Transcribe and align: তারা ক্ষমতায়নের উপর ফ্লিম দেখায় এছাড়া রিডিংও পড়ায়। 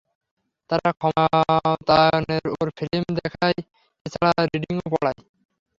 তারা 0.69 0.89
ক্ষমতায়নের 0.93 2.43
উপর 2.53 2.67
ফ্লিম 2.77 3.03
দেখায় 3.19 3.57
এছাড়া 4.05 4.31
রিডিংও 4.51 4.87
পড়ায়। 4.93 5.21